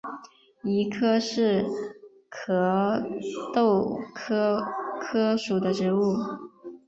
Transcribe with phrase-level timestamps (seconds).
[0.63, 1.63] 谊柯是
[2.27, 2.99] 壳
[3.53, 4.59] 斗科
[4.99, 6.15] 柯属的植物。